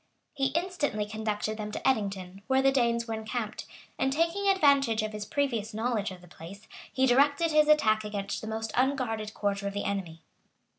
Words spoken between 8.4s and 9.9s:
the most unguarded quarter of the